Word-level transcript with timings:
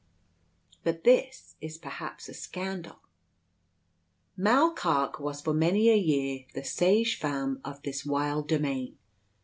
But 0.83 1.03
this 1.03 1.57
is 1.61 1.77
perhaps 1.77 2.27
a 2.27 2.33
scandal. 2.33 2.95
Mall 4.35 4.71
Carke 4.71 5.19
was 5.19 5.41
for 5.41 5.53
many 5.53 5.91
a 5.91 5.95
year 5.95 6.45
the 6.55 6.63
sage 6.63 7.19
femme 7.19 7.61
of 7.63 7.83
this 7.83 8.03
wild 8.03 8.47
domain. 8.47 8.97